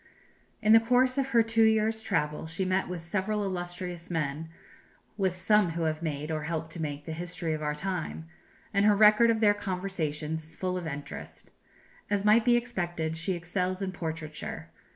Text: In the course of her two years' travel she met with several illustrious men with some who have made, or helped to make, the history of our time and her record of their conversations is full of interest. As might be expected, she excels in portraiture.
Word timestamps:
In 0.63 0.73
the 0.73 0.79
course 0.79 1.19
of 1.19 1.27
her 1.27 1.43
two 1.43 1.61
years' 1.61 2.01
travel 2.01 2.47
she 2.47 2.65
met 2.65 2.87
with 2.87 3.01
several 3.01 3.43
illustrious 3.45 4.09
men 4.09 4.49
with 5.15 5.37
some 5.39 5.73
who 5.73 5.83
have 5.83 6.01
made, 6.01 6.31
or 6.31 6.41
helped 6.41 6.71
to 6.73 6.81
make, 6.81 7.05
the 7.05 7.11
history 7.13 7.53
of 7.53 7.61
our 7.61 7.75
time 7.75 8.27
and 8.73 8.83
her 8.83 8.95
record 8.95 9.29
of 9.29 9.41
their 9.41 9.53
conversations 9.53 10.43
is 10.43 10.55
full 10.55 10.75
of 10.75 10.87
interest. 10.87 11.51
As 12.09 12.25
might 12.25 12.43
be 12.45 12.55
expected, 12.57 13.15
she 13.15 13.33
excels 13.33 13.83
in 13.83 13.91
portraiture. 13.91 14.71